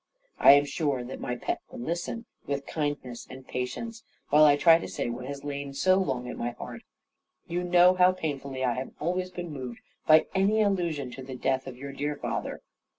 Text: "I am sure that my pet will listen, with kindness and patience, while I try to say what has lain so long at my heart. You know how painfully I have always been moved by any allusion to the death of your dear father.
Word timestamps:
"I 0.39 0.53
am 0.53 0.65
sure 0.65 1.03
that 1.03 1.19
my 1.19 1.35
pet 1.35 1.59
will 1.69 1.77
listen, 1.77 2.25
with 2.47 2.65
kindness 2.65 3.27
and 3.29 3.47
patience, 3.47 4.03
while 4.29 4.45
I 4.45 4.55
try 4.57 4.79
to 4.79 4.87
say 4.87 5.11
what 5.11 5.27
has 5.27 5.43
lain 5.43 5.75
so 5.75 5.97
long 5.97 6.27
at 6.27 6.35
my 6.37 6.53
heart. 6.57 6.81
You 7.45 7.63
know 7.63 7.93
how 7.93 8.11
painfully 8.11 8.65
I 8.65 8.73
have 8.73 8.93
always 8.99 9.29
been 9.29 9.53
moved 9.53 9.79
by 10.07 10.25
any 10.33 10.59
allusion 10.63 11.11
to 11.11 11.21
the 11.21 11.35
death 11.35 11.67
of 11.67 11.77
your 11.77 11.91
dear 11.91 12.15
father. 12.15 12.61